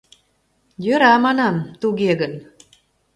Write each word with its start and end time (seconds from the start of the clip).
—Йӧра, 0.85 1.13
манам, 1.25 1.55
туге 1.81 2.11
гын... 2.21 2.33